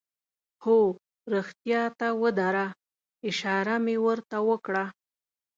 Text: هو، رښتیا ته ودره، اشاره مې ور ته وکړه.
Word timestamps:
هو، 0.63 0.79
رښتیا 1.33 1.81
ته 1.99 2.07
ودره، 2.21 2.67
اشاره 3.29 3.75
مې 3.83 3.95
ور 4.05 4.19
ته 4.29 4.37
وکړه. 4.49 4.85